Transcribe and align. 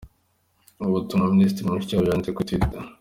Ubutumwa 0.87 1.31
Minisitiri 1.33 1.67
Mushikiwabo 1.67 2.07
yanditse 2.09 2.31
kuri 2.33 2.47
Twitter. 2.49 2.83